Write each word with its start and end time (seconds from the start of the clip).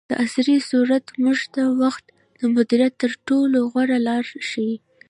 دعصري 0.11 0.57
سورت 0.69 1.05
موږ 1.23 1.39
ته 1.53 1.61
د 1.69 1.75
وخت 1.81 2.05
د 2.39 2.41
مدیریت 2.55 2.93
تر 3.03 3.11
ټولو 3.27 3.57
غوره 3.71 3.97
لار 4.07 4.25
ښیي. 4.49 4.75